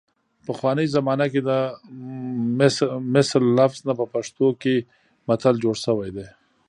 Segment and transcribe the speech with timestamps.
[0.47, 1.51] پخوانۍ زمانه کې د
[3.17, 4.75] مثل لفظ نه په پښتو کې
[5.27, 6.27] متل جوړ شوی دی